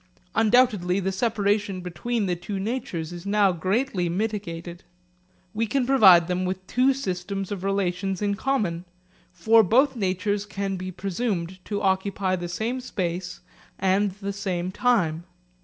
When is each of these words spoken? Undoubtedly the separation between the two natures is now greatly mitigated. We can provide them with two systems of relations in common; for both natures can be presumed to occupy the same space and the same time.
Undoubtedly 0.33 0.99
the 0.99 1.11
separation 1.11 1.79
between 1.81 2.25
the 2.25 2.35
two 2.35 2.59
natures 2.59 3.13
is 3.13 3.23
now 3.23 3.51
greatly 3.51 4.09
mitigated. 4.09 4.83
We 5.53 5.67
can 5.67 5.85
provide 5.85 6.27
them 6.27 6.43
with 6.43 6.65
two 6.65 6.91
systems 6.95 7.51
of 7.51 7.63
relations 7.63 8.19
in 8.19 8.33
common; 8.33 8.85
for 9.31 9.61
both 9.61 9.95
natures 9.95 10.47
can 10.47 10.75
be 10.75 10.91
presumed 10.91 11.63
to 11.65 11.83
occupy 11.83 12.35
the 12.35 12.49
same 12.49 12.81
space 12.81 13.41
and 13.77 14.13
the 14.13 14.33
same 14.33 14.71
time. 14.71 15.23